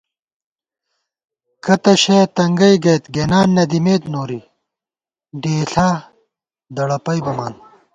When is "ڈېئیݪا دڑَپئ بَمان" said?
5.41-7.53